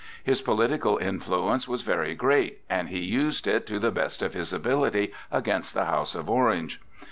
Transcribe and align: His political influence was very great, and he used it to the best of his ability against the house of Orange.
His 0.23 0.41
political 0.41 0.97
influence 0.97 1.67
was 1.67 1.83
very 1.83 2.15
great, 2.15 2.61
and 2.67 2.89
he 2.89 3.01
used 3.01 3.45
it 3.45 3.67
to 3.67 3.77
the 3.77 3.91
best 3.91 4.23
of 4.23 4.33
his 4.33 4.51
ability 4.51 5.13
against 5.31 5.75
the 5.75 5.85
house 5.85 6.15
of 6.15 6.27
Orange. 6.27 6.81